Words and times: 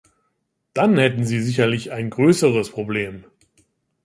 Dann 0.73 0.97
hätten 0.97 1.25
Sie 1.25 1.39
sicherlich 1.43 1.91
ein 1.91 2.09
größeres 2.09 2.71
Problem. 2.71 3.23